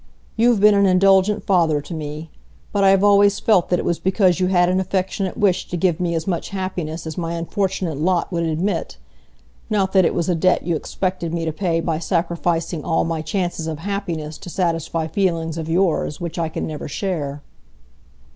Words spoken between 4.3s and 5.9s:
you had an affectionate wish to